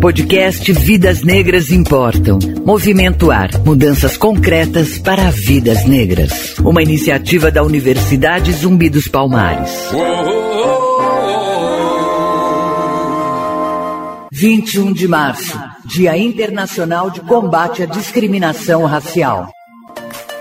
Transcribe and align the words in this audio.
Podcast 0.00 0.72
Vidas 0.72 1.22
Negras 1.22 1.70
Importam. 1.70 2.38
Movimento 2.64 3.30
Ar. 3.30 3.50
Mudanças 3.64 4.16
concretas 4.16 4.98
para 4.98 5.30
vidas 5.30 5.84
negras. 5.86 6.58
Uma 6.58 6.82
iniciativa 6.82 7.50
da 7.50 7.62
Universidade 7.62 8.52
Zumbi 8.52 8.90
dos 8.90 9.08
Palmares. 9.08 9.70
21 14.30 14.92
de 14.92 15.08
março, 15.08 15.58
Dia 15.86 16.16
Internacional 16.16 17.10
de 17.10 17.20
Combate 17.22 17.82
à 17.82 17.86
Discriminação 17.86 18.84
Racial. 18.84 19.55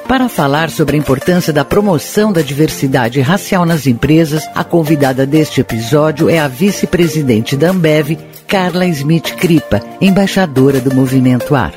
Para 0.07 0.29
falar 0.29 0.69
sobre 0.69 0.95
a 0.95 0.99
importância 0.99 1.51
da 1.51 1.65
promoção 1.65 2.31
da 2.31 2.43
diversidade 2.43 3.21
racial 3.21 3.65
nas 3.65 3.88
empresas, 3.88 4.47
a 4.53 4.63
convidada 4.63 5.25
deste 5.25 5.61
episódio 5.61 6.29
é 6.29 6.38
a 6.38 6.47
vice-presidente 6.47 7.57
da 7.57 7.71
Ambev, 7.71 8.15
Carla 8.47 8.85
Smith 8.85 9.35
Kripa, 9.35 9.81
embaixadora 9.99 10.80
do 10.80 10.94
Movimento 10.94 11.55
Ar. 11.55 11.73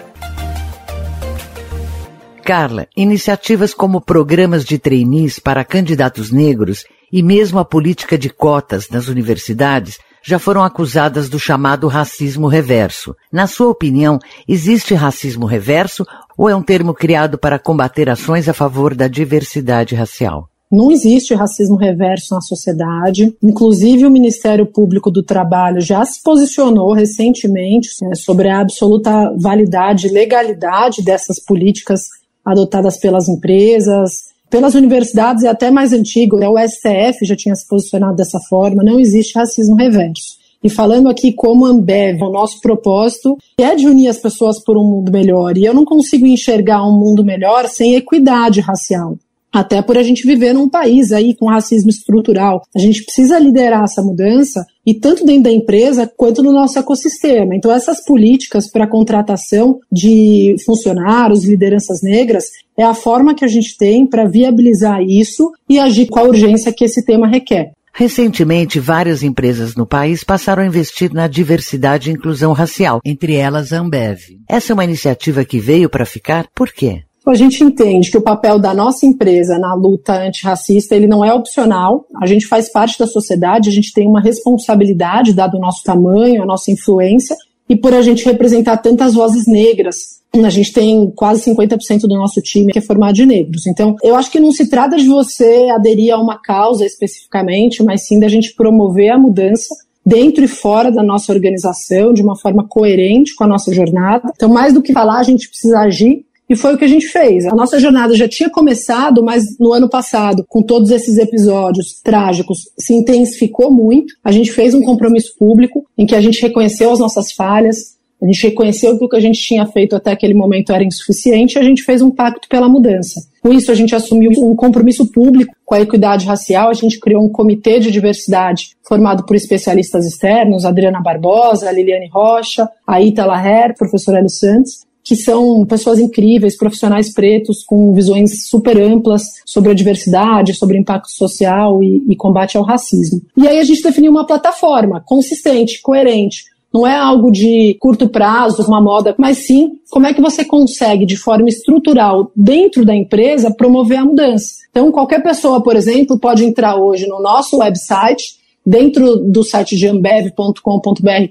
Carla, 2.44 2.86
iniciativas 2.94 3.72
como 3.72 4.00
programas 4.00 4.64
de 4.64 4.78
trainees 4.78 5.38
para 5.38 5.64
candidatos 5.64 6.30
negros 6.30 6.84
e 7.10 7.22
mesmo 7.22 7.58
a 7.58 7.64
política 7.64 8.18
de 8.18 8.28
cotas 8.28 8.90
nas 8.90 9.08
universidades 9.08 9.98
já 10.22 10.38
foram 10.38 10.62
acusadas 10.62 11.28
do 11.28 11.38
chamado 11.38 11.86
racismo 11.88 12.46
reverso. 12.46 13.14
Na 13.32 13.46
sua 13.46 13.68
opinião, 13.68 14.18
existe 14.46 14.94
racismo 14.94 15.46
reverso 15.46 16.04
ou 16.36 16.48
é 16.48 16.54
um 16.54 16.62
termo 16.62 16.94
criado 16.94 17.38
para 17.38 17.58
combater 17.58 18.08
ações 18.08 18.48
a 18.48 18.52
favor 18.52 18.94
da 18.94 19.08
diversidade 19.08 19.94
racial? 19.94 20.48
Não 20.70 20.92
existe 20.92 21.34
racismo 21.34 21.76
reverso 21.76 22.34
na 22.34 22.42
sociedade. 22.42 23.34
Inclusive, 23.42 24.04
o 24.04 24.10
Ministério 24.10 24.66
Público 24.66 25.10
do 25.10 25.22
Trabalho 25.22 25.80
já 25.80 26.04
se 26.04 26.22
posicionou 26.22 26.92
recentemente 26.92 27.88
né, 28.02 28.14
sobre 28.14 28.48
a 28.50 28.60
absoluta 28.60 29.34
validade 29.38 30.06
e 30.06 30.12
legalidade 30.12 31.02
dessas 31.02 31.42
políticas 31.42 32.02
adotadas 32.44 32.98
pelas 32.98 33.28
empresas, 33.28 34.27
pelas 34.50 34.74
universidades 34.74 35.42
e 35.42 35.46
até 35.46 35.70
mais 35.70 35.92
antigo, 35.92 36.36
né, 36.36 36.48
o 36.48 36.58
STF 36.58 37.24
já 37.24 37.36
tinha 37.36 37.54
se 37.54 37.66
posicionado 37.68 38.16
dessa 38.16 38.38
forma. 38.48 38.82
Não 38.82 38.98
existe 38.98 39.38
racismo 39.38 39.76
reverso. 39.76 40.38
E 40.62 40.68
falando 40.68 41.08
aqui 41.08 41.32
como 41.32 41.66
Ambev, 41.66 42.20
o 42.22 42.30
nosso 42.30 42.60
propósito 42.60 43.36
é 43.56 43.76
de 43.76 43.86
unir 43.86 44.08
as 44.08 44.18
pessoas 44.18 44.62
por 44.62 44.76
um 44.76 44.84
mundo 44.84 45.12
melhor. 45.12 45.56
E 45.56 45.64
eu 45.64 45.72
não 45.72 45.84
consigo 45.84 46.26
enxergar 46.26 46.84
um 46.84 46.98
mundo 46.98 47.24
melhor 47.24 47.68
sem 47.68 47.94
equidade 47.94 48.60
racial. 48.60 49.16
Até 49.52 49.80
por 49.80 49.96
a 49.96 50.02
gente 50.02 50.26
viver 50.26 50.52
num 50.52 50.68
país 50.68 51.10
aí 51.10 51.34
com 51.34 51.46
racismo 51.46 51.90
estrutural. 51.90 52.62
A 52.74 52.78
gente 52.78 53.02
precisa 53.02 53.38
liderar 53.38 53.84
essa 53.84 54.02
mudança 54.02 54.64
e 54.86 54.94
tanto 54.94 55.24
dentro 55.24 55.44
da 55.44 55.50
empresa 55.50 56.10
quanto 56.16 56.42
no 56.42 56.52
nosso 56.52 56.78
ecossistema. 56.78 57.54
Então 57.54 57.70
essas 57.70 58.04
políticas 58.04 58.70
para 58.70 58.86
contratação 58.86 59.78
de 59.90 60.54
funcionários, 60.64 61.44
lideranças 61.44 62.02
negras, 62.02 62.44
é 62.76 62.84
a 62.84 62.94
forma 62.94 63.34
que 63.34 63.44
a 63.44 63.48
gente 63.48 63.76
tem 63.76 64.06
para 64.06 64.28
viabilizar 64.28 65.02
isso 65.02 65.50
e 65.68 65.78
agir 65.78 66.06
com 66.06 66.20
a 66.20 66.24
urgência 66.24 66.72
que 66.72 66.84
esse 66.84 67.04
tema 67.04 67.26
requer. 67.26 67.72
Recentemente, 67.92 68.78
várias 68.78 69.24
empresas 69.24 69.74
no 69.74 69.84
país 69.84 70.22
passaram 70.22 70.62
a 70.62 70.66
investir 70.66 71.12
na 71.12 71.26
diversidade 71.26 72.08
e 72.08 72.12
inclusão 72.12 72.52
racial, 72.52 73.00
entre 73.04 73.34
elas 73.34 73.72
a 73.72 73.80
Ambev. 73.80 74.20
Essa 74.48 74.72
é 74.72 74.74
uma 74.74 74.84
iniciativa 74.84 75.44
que 75.44 75.58
veio 75.58 75.90
para 75.90 76.06
ficar? 76.06 76.46
Por 76.54 76.72
quê? 76.72 77.02
A 77.30 77.34
gente 77.34 77.62
entende 77.62 78.10
que 78.10 78.16
o 78.16 78.22
papel 78.22 78.58
da 78.58 78.72
nossa 78.72 79.04
empresa 79.04 79.58
na 79.58 79.74
luta 79.74 80.26
antirracista 80.26 80.94
ele 80.94 81.06
não 81.06 81.24
é 81.24 81.32
opcional. 81.32 82.06
A 82.20 82.26
gente 82.26 82.46
faz 82.46 82.70
parte 82.70 82.98
da 82.98 83.06
sociedade, 83.06 83.68
a 83.68 83.72
gente 83.72 83.92
tem 83.92 84.08
uma 84.08 84.20
responsabilidade, 84.20 85.34
dado 85.34 85.56
o 85.56 85.60
nosso 85.60 85.82
tamanho, 85.84 86.42
a 86.42 86.46
nossa 86.46 86.70
influência, 86.70 87.36
e 87.68 87.76
por 87.76 87.92
a 87.92 88.00
gente 88.00 88.24
representar 88.24 88.78
tantas 88.78 89.14
vozes 89.14 89.46
negras. 89.46 90.18
A 90.34 90.50
gente 90.50 90.72
tem 90.72 91.10
quase 91.14 91.50
50% 91.50 92.02
do 92.02 92.16
nosso 92.16 92.40
time 92.40 92.72
que 92.72 92.78
é 92.78 92.82
formado 92.82 93.14
de 93.14 93.26
negros. 93.26 93.66
Então, 93.66 93.96
eu 94.02 94.14
acho 94.14 94.30
que 94.30 94.40
não 94.40 94.52
se 94.52 94.68
trata 94.68 94.96
de 94.96 95.06
você 95.06 95.68
aderir 95.70 96.14
a 96.14 96.20
uma 96.20 96.40
causa 96.40 96.84
especificamente, 96.84 97.82
mas 97.82 98.06
sim 98.06 98.18
da 98.18 98.28
gente 98.28 98.54
promover 98.54 99.10
a 99.10 99.18
mudança 99.18 99.74
dentro 100.04 100.42
e 100.42 100.48
fora 100.48 100.90
da 100.90 101.02
nossa 101.02 101.32
organização, 101.32 102.14
de 102.14 102.22
uma 102.22 102.36
forma 102.36 102.66
coerente 102.66 103.34
com 103.34 103.44
a 103.44 103.48
nossa 103.48 103.72
jornada. 103.74 104.32
Então, 104.34 104.48
mais 104.48 104.72
do 104.72 104.80
que 104.80 104.92
falar, 104.92 105.18
a 105.18 105.22
gente 105.22 105.48
precisa 105.48 105.80
agir 105.80 106.24
e 106.48 106.56
foi 106.56 106.74
o 106.74 106.78
que 106.78 106.84
a 106.84 106.88
gente 106.88 107.06
fez. 107.08 107.44
A 107.46 107.54
nossa 107.54 107.78
jornada 107.78 108.14
já 108.14 108.26
tinha 108.26 108.48
começado, 108.48 109.22
mas 109.22 109.44
no 109.58 109.72
ano 109.72 109.88
passado, 109.88 110.44
com 110.48 110.62
todos 110.62 110.90
esses 110.90 111.18
episódios 111.18 112.00
trágicos, 112.02 112.58
se 112.78 112.94
intensificou 112.94 113.70
muito. 113.70 114.14
A 114.24 114.32
gente 114.32 114.50
fez 114.50 114.74
um 114.74 114.82
compromisso 114.82 115.36
público 115.38 115.84
em 115.96 116.06
que 116.06 116.14
a 116.14 116.20
gente 116.20 116.40
reconheceu 116.40 116.90
as 116.90 116.98
nossas 116.98 117.32
falhas, 117.32 117.98
a 118.20 118.26
gente 118.26 118.42
reconheceu 118.48 118.98
que 118.98 119.04
o 119.04 119.08
que 119.08 119.16
a 119.16 119.20
gente 119.20 119.40
tinha 119.40 119.64
feito 119.64 119.94
até 119.94 120.10
aquele 120.10 120.34
momento 120.34 120.72
era 120.72 120.82
insuficiente 120.82 121.56
e 121.56 121.58
a 121.60 121.62
gente 121.62 121.84
fez 121.84 122.02
um 122.02 122.10
pacto 122.10 122.48
pela 122.48 122.68
mudança. 122.68 123.20
Com 123.40 123.52
isso, 123.52 123.70
a 123.70 123.74
gente 123.74 123.94
assumiu 123.94 124.32
um 124.38 124.56
compromisso 124.56 125.06
público 125.12 125.54
com 125.64 125.76
a 125.76 125.80
equidade 125.80 126.26
racial, 126.26 126.68
a 126.68 126.74
gente 126.74 126.98
criou 126.98 127.24
um 127.24 127.28
comitê 127.28 127.78
de 127.78 127.92
diversidade 127.92 128.70
formado 128.86 129.24
por 129.24 129.36
especialistas 129.36 130.04
externos, 130.04 130.64
Adriana 130.64 131.00
Barbosa, 131.00 131.70
Liliane 131.70 132.08
Rocha, 132.08 132.68
Aita 132.84 133.24
Laher, 133.24 133.74
professora 133.78 134.18
Hélio 134.18 134.30
Santos, 134.30 134.87
que 135.08 135.16
são 135.16 135.64
pessoas 135.64 135.98
incríveis, 135.98 136.54
profissionais 136.54 137.10
pretos 137.10 137.64
com 137.64 137.94
visões 137.94 138.46
super 138.46 138.78
amplas 138.78 139.22
sobre 139.46 139.70
a 139.70 139.74
diversidade, 139.74 140.54
sobre 140.54 140.76
impacto 140.76 141.10
social 141.10 141.82
e, 141.82 142.04
e 142.10 142.14
combate 142.14 142.58
ao 142.58 142.62
racismo. 142.62 143.22
E 143.34 143.48
aí 143.48 143.58
a 143.58 143.64
gente 143.64 143.82
definiu 143.82 144.10
uma 144.10 144.26
plataforma 144.26 145.02
consistente, 145.06 145.80
coerente, 145.80 146.44
não 146.70 146.86
é 146.86 146.94
algo 146.94 147.32
de 147.32 147.74
curto 147.80 148.06
prazo, 148.06 148.62
uma 148.68 148.82
moda, 148.82 149.14
mas 149.16 149.46
sim 149.46 149.78
como 149.88 150.06
é 150.06 150.12
que 150.12 150.20
você 150.20 150.44
consegue, 150.44 151.06
de 151.06 151.16
forma 151.16 151.48
estrutural, 151.48 152.30
dentro 152.36 152.84
da 152.84 152.94
empresa, 152.94 153.50
promover 153.50 153.96
a 153.96 154.04
mudança. 154.04 154.56
Então, 154.70 154.92
qualquer 154.92 155.22
pessoa, 155.22 155.62
por 155.62 155.74
exemplo, 155.74 156.18
pode 156.18 156.44
entrar 156.44 156.76
hoje 156.76 157.06
no 157.06 157.22
nosso 157.22 157.56
website 157.56 158.36
Dentro 158.68 159.16
do 159.16 159.42
site 159.42 159.76
de 159.76 159.88
ambev.com.br 159.88 160.60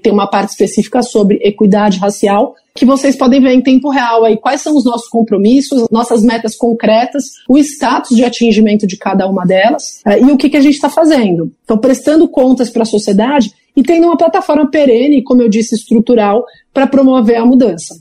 tem 0.02 0.12
uma 0.12 0.26
parte 0.26 0.50
específica 0.50 1.02
sobre 1.02 1.38
equidade 1.40 1.96
racial 1.96 2.56
que 2.78 2.86
vocês 2.86 3.16
podem 3.16 3.40
ver 3.40 3.52
em 3.52 3.60
tempo 3.60 3.90
real 3.90 4.24
aí 4.24 4.36
quais 4.36 4.62
são 4.62 4.76
os 4.76 4.84
nossos 4.84 5.08
compromissos, 5.08 5.88
nossas 5.90 6.22
metas 6.22 6.54
concretas, 6.54 7.24
o 7.48 7.58
status 7.58 8.16
de 8.16 8.24
atingimento 8.24 8.86
de 8.86 8.96
cada 8.96 9.26
uma 9.26 9.44
delas 9.44 10.00
uh, 10.06 10.24
e 10.24 10.30
o 10.30 10.36
que, 10.36 10.48
que 10.48 10.56
a 10.56 10.60
gente 10.60 10.74
está 10.74 10.88
fazendo. 10.88 11.52
Então, 11.64 11.76
prestando 11.76 12.28
contas 12.28 12.70
para 12.70 12.82
a 12.82 12.86
sociedade 12.86 13.52
e 13.76 13.82
tendo 13.82 14.06
uma 14.06 14.16
plataforma 14.16 14.70
perene, 14.70 15.22
como 15.22 15.42
eu 15.42 15.48
disse, 15.48 15.74
estrutural, 15.74 16.44
para 16.72 16.86
promover 16.86 17.36
a 17.36 17.44
mudança. 17.44 17.94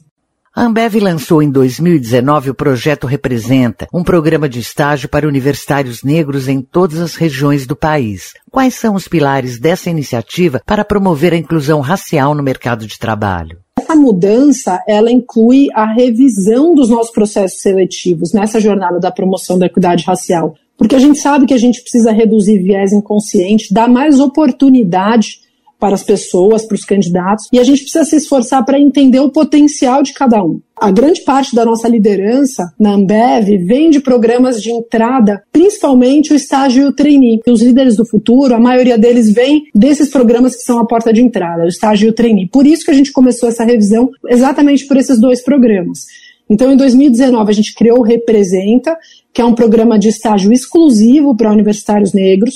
A 0.56 0.64
Ambev 0.64 0.96
lançou 0.96 1.44
em 1.44 1.52
2019 1.52 2.50
o 2.50 2.56
projeto 2.56 3.06
Representa, 3.06 3.88
um 3.94 4.04
programa 4.04 4.50
de 4.50 4.60
estágio 4.60 5.08
para 5.08 5.28
universitários 5.28 6.02
negros 6.04 6.48
em 6.48 6.62
todas 6.62 7.00
as 7.00 7.16
regiões 7.16 7.68
do 7.68 7.76
país. 7.76 8.34
Quais 8.50 8.74
são 8.74 8.96
os 8.96 9.08
pilares 9.08 9.60
dessa 9.60 9.90
iniciativa 9.90 10.60
para 10.66 10.84
promover 10.84 11.32
a 11.34 11.38
inclusão 11.38 11.80
racial 11.80 12.34
no 12.34 12.42
mercado 12.42 12.88
de 12.88 12.98
trabalho? 12.98 13.60
Essa 13.88 13.96
mudança, 13.96 14.84
ela 14.86 15.10
inclui 15.10 15.70
a 15.74 15.86
revisão 15.86 16.76
dos 16.76 16.90
nossos 16.90 17.10
processos 17.10 17.62
seletivos 17.62 18.34
nessa 18.34 18.60
jornada 18.60 19.00
da 19.00 19.10
promoção 19.10 19.58
da 19.58 19.68
equidade 19.68 20.04
racial. 20.04 20.56
Porque 20.78 20.94
a 20.94 21.00
gente 21.00 21.20
sabe 21.20 21.46
que 21.46 21.54
a 21.54 21.58
gente 21.58 21.82
precisa 21.82 22.12
reduzir 22.12 22.62
viés 22.62 22.92
inconsciente, 22.92 23.74
dar 23.74 23.88
mais 23.88 24.20
oportunidade 24.20 25.40
para 25.80 25.96
as 25.96 26.04
pessoas, 26.04 26.66
para 26.66 26.76
os 26.76 26.84
candidatos, 26.84 27.46
e 27.54 27.60
a 27.60 27.64
gente 27.64 27.84
precisa 27.84 28.04
se 28.04 28.18
esforçar 28.18 28.66
para 28.66 28.78
entender 28.78 29.22
o 29.22 29.32
potencial 29.32 30.04
de 30.04 30.12
cada 30.12 30.44
um. 30.44 30.60
A 30.80 30.92
grande 30.92 31.24
parte 31.24 31.56
da 31.56 31.66
nossa 31.66 31.88
liderança 31.88 32.72
na 32.80 32.92
Ambev 32.92 33.48
vem 33.66 33.90
de 33.90 34.00
programas 34.00 34.62
de 34.62 34.70
entrada, 34.70 35.42
principalmente 35.52 36.32
o 36.32 36.36
estágio 36.36 36.84
e 36.84 36.86
o 36.86 36.94
trainee. 36.94 37.40
Os 37.48 37.64
líderes 37.64 37.98
do 37.98 38.06
futuro, 38.06 38.54
a 38.54 38.60
maioria 38.60 38.96
deles 38.96 39.32
vem 39.32 39.64
desses 39.74 40.08
programas 40.08 40.56
que 40.56 40.62
são 40.62 40.78
a 40.78 40.86
porta 40.86 41.12
de 41.12 41.20
entrada, 41.20 41.64
o 41.64 41.68
estágio 41.68 42.06
e 42.06 42.10
o 42.12 42.14
trainee. 42.14 42.48
Por 42.48 42.68
isso 42.68 42.86
que 42.86 42.92
a 42.92 42.94
gente 42.94 43.12
começou 43.12 43.50
essa 43.50 43.64
revisão, 43.64 44.12
exatamente 44.28 44.86
por 44.86 44.98
esses 44.98 45.20
dois 45.20 45.44
programas. 45.44 46.06
Então, 46.48 46.72
em 46.72 46.78
2019, 46.78 47.50
a 47.50 47.56
gente 47.56 47.74
criou 47.74 47.98
o 47.98 48.04
Representa, 48.04 48.96
que 49.34 49.42
é 49.42 49.46
um 49.46 49.56
programa 49.56 49.98
de 49.98 50.10
estágio 50.10 50.54
exclusivo 50.54 51.36
para 51.36 51.52
universitários 51.52 52.14
negros, 52.14 52.54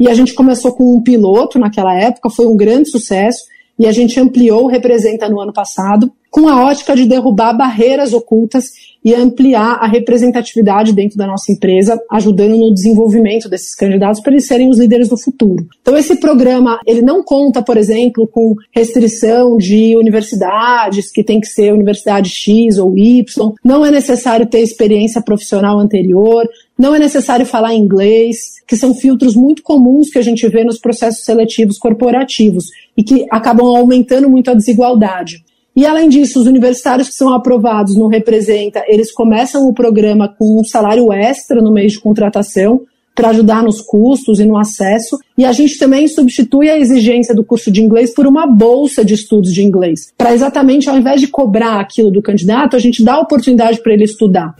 e 0.00 0.08
a 0.08 0.14
gente 0.14 0.32
começou 0.32 0.72
com 0.72 0.96
um 0.96 1.02
piloto 1.02 1.58
naquela 1.58 1.94
época, 1.94 2.30
foi 2.30 2.46
um 2.46 2.56
grande 2.56 2.88
sucesso, 2.88 3.44
e 3.78 3.86
a 3.86 3.92
gente 3.92 4.18
ampliou 4.18 4.64
o 4.64 4.68
Representa 4.68 5.28
no 5.28 5.38
ano 5.38 5.52
passado 5.52 6.10
com 6.30 6.48
a 6.48 6.64
ótica 6.64 6.94
de 6.94 7.06
derrubar 7.06 7.52
barreiras 7.56 8.12
ocultas 8.12 8.66
e 9.04 9.14
ampliar 9.14 9.78
a 9.80 9.86
representatividade 9.86 10.92
dentro 10.92 11.16
da 11.16 11.26
nossa 11.26 11.52
empresa, 11.52 11.98
ajudando 12.10 12.56
no 12.56 12.74
desenvolvimento 12.74 13.48
desses 13.48 13.74
candidatos 13.74 14.20
para 14.20 14.32
eles 14.32 14.46
serem 14.46 14.68
os 14.68 14.78
líderes 14.78 15.08
do 15.08 15.16
futuro. 15.16 15.66
Então 15.80 15.96
esse 15.96 16.16
programa, 16.16 16.80
ele 16.86 17.00
não 17.00 17.22
conta, 17.22 17.62
por 17.62 17.76
exemplo, 17.76 18.26
com 18.26 18.54
restrição 18.72 19.56
de 19.56 19.96
universidades, 19.96 21.10
que 21.10 21.24
tem 21.24 21.40
que 21.40 21.46
ser 21.46 21.72
universidade 21.72 22.28
X 22.28 22.78
ou 22.78 22.96
Y, 22.98 23.24
não 23.64 23.86
é 23.86 23.90
necessário 23.90 24.46
ter 24.46 24.60
experiência 24.60 25.22
profissional 25.22 25.78
anterior, 25.78 26.46
não 26.78 26.94
é 26.94 26.98
necessário 26.98 27.46
falar 27.46 27.74
inglês, 27.74 28.62
que 28.66 28.76
são 28.76 28.94
filtros 28.94 29.34
muito 29.34 29.62
comuns 29.62 30.10
que 30.10 30.18
a 30.18 30.22
gente 30.22 30.46
vê 30.48 30.62
nos 30.62 30.78
processos 30.78 31.24
seletivos 31.24 31.78
corporativos 31.78 32.66
e 32.96 33.02
que 33.02 33.26
acabam 33.30 33.66
aumentando 33.66 34.28
muito 34.28 34.50
a 34.50 34.54
desigualdade. 34.54 35.42
E 35.78 35.86
além 35.86 36.08
disso, 36.08 36.40
os 36.40 36.46
universitários 36.48 37.08
que 37.08 37.14
são 37.14 37.32
aprovados 37.32 37.94
no 37.94 38.08
Representa, 38.08 38.82
eles 38.88 39.12
começam 39.12 39.68
o 39.68 39.72
programa 39.72 40.26
com 40.28 40.60
um 40.60 40.64
salário 40.64 41.12
extra 41.12 41.62
no 41.62 41.70
mês 41.70 41.92
de 41.92 42.00
contratação 42.00 42.80
para 43.14 43.28
ajudar 43.28 43.62
nos 43.62 43.80
custos 43.80 44.40
e 44.40 44.44
no 44.44 44.58
acesso. 44.58 45.16
E 45.38 45.44
a 45.44 45.52
gente 45.52 45.78
também 45.78 46.08
substitui 46.08 46.68
a 46.68 46.76
exigência 46.76 47.32
do 47.32 47.44
curso 47.44 47.70
de 47.70 47.80
inglês 47.80 48.12
por 48.12 48.26
uma 48.26 48.44
bolsa 48.44 49.04
de 49.04 49.14
estudos 49.14 49.54
de 49.54 49.62
inglês, 49.62 50.12
para 50.18 50.34
exatamente 50.34 50.90
ao 50.90 50.98
invés 50.98 51.20
de 51.20 51.28
cobrar 51.28 51.78
aquilo 51.78 52.10
do 52.10 52.20
candidato, 52.20 52.74
a 52.74 52.80
gente 52.80 53.04
dá 53.04 53.14
a 53.14 53.20
oportunidade 53.20 53.80
para 53.80 53.92
ele 53.92 54.02
estudar. 54.02 54.56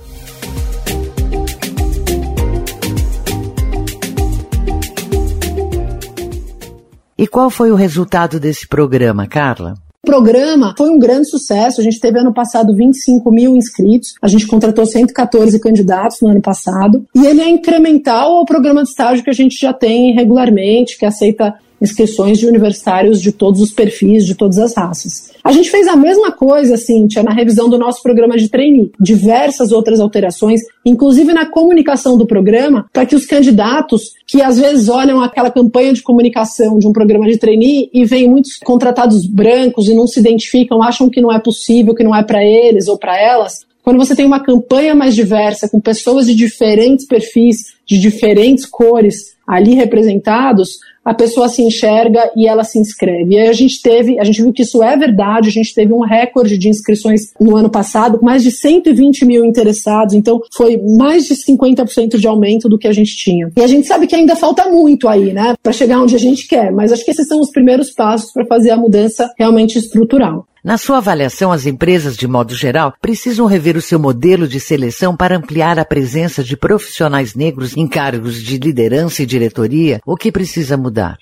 E 7.18 7.26
qual 7.26 7.50
foi 7.50 7.72
o 7.72 7.74
resultado 7.74 8.38
desse 8.38 8.68
programa, 8.68 9.26
Carla? 9.26 9.74
O 10.04 10.06
programa 10.06 10.74
foi 10.78 10.90
um 10.90 10.98
grande 10.98 11.28
sucesso. 11.28 11.80
A 11.80 11.84
gente 11.84 11.98
teve 11.98 12.18
ano 12.18 12.32
passado 12.32 12.74
25 12.74 13.30
mil 13.32 13.56
inscritos. 13.56 14.14
A 14.22 14.28
gente 14.28 14.46
contratou 14.46 14.86
114 14.86 15.58
candidatos 15.60 16.20
no 16.20 16.28
ano 16.28 16.40
passado. 16.40 17.04
E 17.14 17.26
ele 17.26 17.40
é 17.40 17.48
incremental 17.48 18.36
ao 18.36 18.44
programa 18.44 18.82
de 18.82 18.90
estágio 18.90 19.24
que 19.24 19.30
a 19.30 19.34
gente 19.34 19.58
já 19.60 19.72
tem 19.72 20.14
regularmente, 20.14 20.96
que 20.96 21.04
aceita 21.04 21.54
inscrições 21.80 22.38
de 22.38 22.46
universitários 22.46 23.20
de 23.20 23.32
todos 23.32 23.60
os 23.60 23.70
perfis, 23.70 24.26
de 24.26 24.34
todas 24.34 24.58
as 24.58 24.74
raças. 24.74 25.32
A 25.42 25.52
gente 25.52 25.70
fez 25.70 25.86
a 25.86 25.96
mesma 25.96 26.32
coisa, 26.32 26.76
Cíntia, 26.76 27.22
na 27.22 27.32
revisão 27.32 27.68
do 27.68 27.78
nosso 27.78 28.02
programa 28.02 28.36
de 28.36 28.48
trainee. 28.48 28.92
Diversas 29.00 29.72
outras 29.72 30.00
alterações, 30.00 30.60
inclusive 30.84 31.32
na 31.32 31.46
comunicação 31.46 32.18
do 32.18 32.26
programa, 32.26 32.86
para 32.92 33.06
que 33.06 33.14
os 33.14 33.26
candidatos 33.26 34.12
que 34.26 34.42
às 34.42 34.58
vezes 34.58 34.88
olham 34.88 35.20
aquela 35.20 35.50
campanha 35.50 35.92
de 35.92 36.02
comunicação 36.02 36.78
de 36.78 36.86
um 36.86 36.92
programa 36.92 37.26
de 37.26 37.38
trainee 37.38 37.88
e 37.92 38.04
veem 38.04 38.28
muitos 38.28 38.56
contratados 38.58 39.26
brancos 39.26 39.88
e 39.88 39.94
não 39.94 40.06
se 40.06 40.20
identificam, 40.20 40.82
acham 40.82 41.08
que 41.08 41.20
não 41.20 41.32
é 41.32 41.38
possível, 41.38 41.94
que 41.94 42.04
não 42.04 42.14
é 42.14 42.22
para 42.22 42.44
eles 42.44 42.88
ou 42.88 42.98
para 42.98 43.18
elas, 43.18 43.66
quando 43.88 44.04
você 44.04 44.14
tem 44.14 44.26
uma 44.26 44.44
campanha 44.44 44.94
mais 44.94 45.14
diversa, 45.14 45.66
com 45.66 45.80
pessoas 45.80 46.26
de 46.26 46.34
diferentes 46.34 47.06
perfis, 47.06 47.74
de 47.86 47.98
diferentes 47.98 48.66
cores 48.66 49.37
ali 49.48 49.74
representados, 49.74 50.78
a 51.02 51.14
pessoa 51.14 51.48
se 51.48 51.62
enxerga 51.62 52.30
e 52.36 52.46
ela 52.46 52.62
se 52.64 52.78
inscreve. 52.78 53.34
E 53.34 53.38
aí 53.38 53.48
a 53.48 53.52
gente 53.54 53.80
teve, 53.80 54.18
a 54.20 54.24
gente 54.24 54.42
viu 54.42 54.52
que 54.52 54.62
isso 54.62 54.82
é 54.82 54.94
verdade, 54.94 55.48
a 55.48 55.52
gente 55.52 55.74
teve 55.74 55.92
um 55.92 56.00
recorde 56.00 56.58
de 56.58 56.68
inscrições 56.68 57.32
no 57.40 57.56
ano 57.56 57.70
passado, 57.70 58.18
mais 58.22 58.42
de 58.42 58.50
120 58.50 59.24
mil 59.24 59.44
interessados, 59.44 60.14
então 60.14 60.38
foi 60.52 60.76
mais 60.98 61.24
de 61.24 61.34
50% 61.34 62.18
de 62.18 62.26
aumento 62.26 62.68
do 62.68 62.76
que 62.76 62.86
a 62.86 62.92
gente 62.92 63.16
tinha. 63.16 63.50
E 63.56 63.62
a 63.62 63.66
gente 63.66 63.86
sabe 63.86 64.06
que 64.06 64.14
ainda 64.14 64.36
falta 64.36 64.68
muito 64.68 65.08
aí, 65.08 65.32
né, 65.32 65.54
para 65.62 65.72
chegar 65.72 66.02
onde 66.02 66.14
a 66.14 66.18
gente 66.18 66.46
quer, 66.46 66.70
mas 66.70 66.92
acho 66.92 67.04
que 67.04 67.10
esses 67.10 67.26
são 67.26 67.40
os 67.40 67.50
primeiros 67.50 67.90
passos 67.90 68.30
para 68.30 68.44
fazer 68.44 68.70
a 68.70 68.76
mudança 68.76 69.32
realmente 69.38 69.78
estrutural. 69.78 70.46
Na 70.64 70.76
sua 70.76 70.96
avaliação, 70.96 71.52
as 71.52 71.66
empresas, 71.66 72.16
de 72.16 72.26
modo 72.26 72.52
geral, 72.52 72.92
precisam 73.00 73.46
rever 73.46 73.76
o 73.76 73.82
seu 73.82 73.98
modelo 73.98 74.48
de 74.48 74.58
seleção 74.58 75.16
para 75.16 75.36
ampliar 75.36 75.78
a 75.78 75.84
presença 75.84 76.42
de 76.42 76.56
profissionais 76.56 77.34
negros 77.34 77.76
em 77.76 77.86
cargos 77.86 78.42
de 78.42 78.58
liderança 78.58 79.22
e 79.22 79.26
diretoria? 79.26 80.00
O 80.04 80.16
que 80.16 80.32
precisa 80.32 80.76
mudar? 80.76 81.16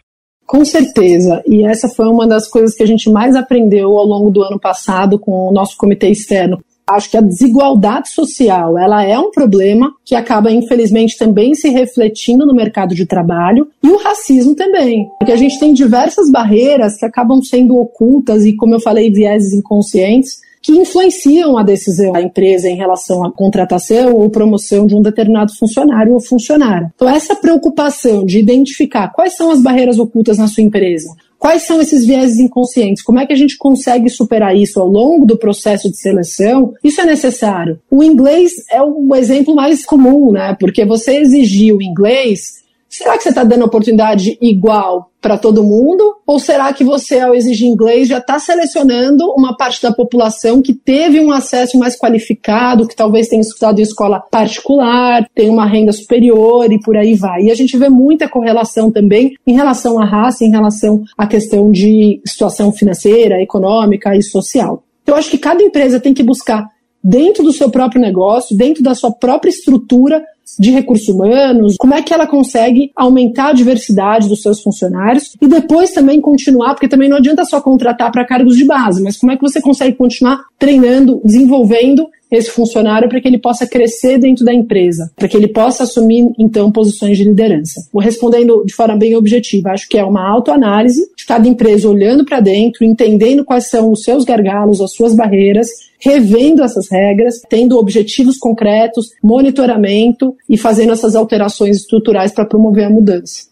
Com 0.47 0.65
certeza, 0.65 1.43
e 1.47 1.67
essa 1.67 1.89
foi 1.89 2.07
uma 2.07 2.27
das 2.27 2.49
coisas 2.49 2.75
que 2.75 2.83
a 2.83 2.87
gente 2.87 3.11
mais 3.11 3.35
aprendeu 3.35 3.99
ao 3.99 4.07
longo 4.07 4.31
do 4.31 4.43
ano 4.43 4.59
passado 4.59 5.19
com 5.19 5.49
o 5.49 5.53
nosso 5.53 5.77
comitê 5.77 6.09
externo. 6.09 6.59
Acho 6.89 7.11
que 7.11 7.17
a 7.17 7.21
desigualdade 7.21 8.11
social, 8.11 8.79
ela 8.79 9.03
é 9.05 9.19
um 9.19 9.33
problema 9.33 9.93
que 10.05 10.15
acaba 10.15 10.53
infelizmente 10.53 11.19
também 11.19 11.53
se 11.55 11.69
refletindo 11.69 12.47
no 12.47 12.55
mercado 12.55 12.95
de 12.95 13.05
trabalho 13.05 13.69
e 13.83 13.89
o 13.89 13.97
racismo 13.97 14.55
também, 14.55 15.09
porque 15.19 15.33
a 15.33 15.37
gente 15.37 15.59
tem 15.59 15.73
diversas 15.73 16.31
barreiras 16.31 16.97
que 16.97 17.05
acabam 17.05 17.43
sendo 17.43 17.77
ocultas 17.77 18.45
e 18.45 18.55
como 18.55 18.75
eu 18.75 18.81
falei, 18.81 19.11
vieses 19.11 19.53
inconscientes 19.53 20.46
que 20.67 20.73
influenciam 20.73 21.57
a 21.57 21.63
decisão 21.63 22.11
da 22.11 22.21
empresa 22.21 22.69
em 22.69 22.75
relação 22.75 23.25
à 23.25 23.31
contratação 23.31 24.15
ou 24.15 24.29
promoção 24.29 24.85
de 24.85 24.97
um 24.97 25.01
determinado 25.01 25.55
funcionário 25.57 26.13
ou 26.13 26.21
funcionária. 26.21 26.93
Então, 26.93 27.09
essa 27.09 27.37
preocupação 27.37 28.27
de 28.27 28.41
identificar 28.41 29.11
quais 29.11 29.37
são 29.37 29.53
as 29.53 29.63
barreiras 29.63 29.97
ocultas 30.01 30.39
na 30.39 30.49
sua 30.49 30.65
empresa, 30.65 31.09
Quais 31.39 31.67
são 31.67 31.83
esses 31.83 32.05
vieses 32.07 32.39
inconscientes? 32.39 33.03
Como 33.03 33.21
é 33.21 33.27
que 33.27 33.33
a 33.33 33.37
gente 33.37 33.59
consegue 33.59 34.09
superar 34.09 34.57
isso 34.57 34.81
ao 34.81 34.89
longo 34.89 35.27
do 35.27 35.37
processo 35.37 35.89
de 35.91 36.01
seleção? 36.01 36.73
Isso 36.83 36.99
é 36.99 37.05
necessário. 37.05 37.79
O 37.91 38.03
inglês 38.03 38.53
é 38.71 38.83
o 38.83 39.15
exemplo 39.15 39.55
mais 39.55 39.85
comum, 39.85 40.33
né? 40.33 40.57
Porque 40.59 40.87
você 40.87 41.19
exigir 41.19 41.75
o 41.75 41.83
inglês 41.83 42.65
Será 42.89 43.17
que 43.17 43.25
você 43.25 43.31
está 43.31 43.45
dando 43.45 43.65
oportunidade 43.65 44.39
igual 44.41 45.11
para 45.21 45.37
todo 45.37 45.65
mundo? 45.65 46.17
Ou 46.27 46.39
será 46.39 46.73
que 46.73 46.85
você, 46.85 47.19
ao 47.19 47.35
exigir 47.35 47.67
inglês, 47.67 48.09
já 48.09 48.19
está 48.19 48.39
selecionando 48.39 49.25
uma 49.33 49.57
parte 49.57 49.83
da 49.83 49.93
população 49.93 50.63
que 50.63 50.73
teve 50.73 51.21
um 51.21 51.33
acesso 51.33 51.79
mais 51.79 51.99
qualificado, 51.99 52.87
que 52.87 52.97
talvez 52.97 53.29
tenha 53.29 53.43
estudado 53.43 53.81
em 53.81 53.83
escola 53.83 54.21
particular, 54.21 55.29
tem 55.35 55.51
uma 55.51 55.67
renda 55.67 55.93
superior 55.93 56.73
e 56.73 56.81
por 56.81 56.97
aí 56.97 57.15
vai? 57.15 57.45
E 57.45 57.51
a 57.51 57.55
gente 57.55 57.77
vê 57.77 57.89
muita 57.89 58.29
correlação 58.29 58.91
também 58.91 59.35
em 59.47 59.55
relação 59.55 60.01
à 60.01 60.05
raça, 60.05 60.45
em 60.45 60.51
relação 60.51 61.03
à 61.19 61.27
questão 61.27 61.71
de 61.71 62.21
situação 62.25 62.73
financeira, 62.73 63.43
econômica 63.43 64.17
e 64.17 64.23
social. 64.23 64.85
Então, 65.03 65.15
eu 65.15 65.19
acho 65.19 65.31
que 65.31 65.39
cada 65.39 65.63
empresa 65.63 66.01
tem 66.01 66.15
que 66.15 66.23
buscar 66.23 66.67
dentro 67.03 67.45
do 67.45 67.53
seu 67.53 67.71
próprio 67.71 68.01
negócio, 68.01 68.57
dentro 68.57 68.83
da 68.83 68.95
sua 68.95 69.13
própria 69.13 69.51
estrutura, 69.51 70.25
de 70.59 70.71
recursos 70.71 71.09
humanos, 71.09 71.77
como 71.79 71.95
é 71.95 72.03
que 72.03 72.15
ela 72.15 72.27
consegue 72.27 72.91
aumentar 72.95 73.49
a 73.49 73.53
diversidade 73.53 74.29
dos 74.29 74.43
seus 74.43 74.63
funcionários 74.63 75.37
e 75.41 75.47
depois 75.47 75.93
também 75.93 76.21
continuar, 76.21 76.75
porque 76.75 76.89
também 76.89 77.09
não 77.09 77.17
adianta 77.17 77.45
só 77.45 77.61
contratar 77.61 78.13
para 78.13 78.25
cargos 78.25 78.57
de 78.57 78.65
base, 78.65 79.03
mas 79.03 79.17
como 79.17 79.33
é 79.33 79.37
que 79.37 79.43
você 79.43 79.61
consegue 79.61 79.97
continuar 79.97 80.45
treinando, 80.59 81.21
desenvolvendo 81.25 82.09
esse 82.31 82.51
funcionário 82.51 83.09
para 83.09 83.21
que 83.21 83.29
ele 83.29 83.39
possa 83.39 83.67
crescer 83.67 84.19
dentro 84.19 84.45
da 84.45 84.53
empresa, 84.53 85.11
para 85.15 85.29
que 85.29 85.37
ele 85.37 85.49
possa 85.49 85.85
assumir, 85.85 86.27
então, 86.39 86.73
posições 86.73 87.17
de 87.17 87.25
liderança. 87.25 87.81
Vou 87.93 88.03
respondendo 88.03 88.65
de 88.65 88.75
forma 88.75 88.97
bem 88.97 89.15
objetiva, 89.15 89.71
acho 89.71 89.89
que 89.89 89.99
é 89.99 90.05
uma 90.05 90.29
autoanálise 90.29 91.01
de 91.17 91.27
cada 91.27 91.47
empresa 91.49 91.89
olhando 91.89 92.25
para 92.25 92.41
dentro, 92.41 92.85
entendendo 92.85 93.45
quais 93.45 93.69
são 93.69 93.93
os 93.93 94.03
seus 94.03 94.25
gargalos, 94.25 94.81
as 94.81 94.93
suas 94.93 95.15
barreiras, 95.15 95.69
revendo 95.99 96.63
essas 96.63 96.91
regras, 96.91 97.41
tendo 97.49 97.79
objetivos 97.79 98.39
concretos, 98.39 99.11
monitoramento 99.23 100.35
e 100.49 100.57
fazendo 100.57 100.93
essas 100.93 101.15
alterações 101.15 101.77
estruturais 101.79 102.33
para 102.33 102.47
promover 102.47 102.85
a 102.85 102.91
mudança. 102.91 103.47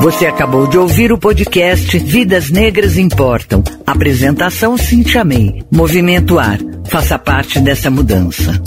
Você 0.00 0.26
acabou 0.26 0.68
de 0.68 0.78
ouvir 0.78 1.10
o 1.10 1.18
podcast 1.18 1.98
Vidas 1.98 2.50
Negras 2.50 2.96
Importam. 2.96 3.64
Apresentação 3.84 4.78
Cintia 4.78 5.24
May. 5.24 5.64
Movimento 5.72 6.38
Ar. 6.38 6.60
Faça 6.86 7.18
parte 7.18 7.58
dessa 7.58 7.90
mudança. 7.90 8.62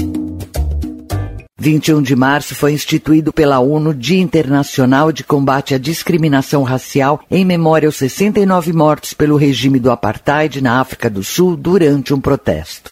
21 1.58 2.02
de 2.02 2.18
março 2.18 2.54
foi 2.54 2.74
instituído 2.74 3.32
pela 3.32 3.60
ONU 3.60 3.94
Dia 3.94 4.20
Internacional 4.20 5.10
de 5.12 5.24
Combate 5.24 5.74
à 5.74 5.78
Discriminação 5.78 6.64
Racial 6.64 7.22
em 7.32 7.46
memória 7.46 7.88
aos 7.88 7.96
69 7.96 8.74
mortos 8.74 9.14
pelo 9.14 9.38
regime 9.38 9.80
do 9.80 9.90
apartheid 9.90 10.62
na 10.62 10.82
África 10.82 11.10
do 11.10 11.24
Sul 11.24 11.56
durante 11.56 12.14
um 12.14 12.20
protesto. 12.20 12.90